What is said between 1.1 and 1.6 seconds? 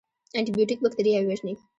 وژني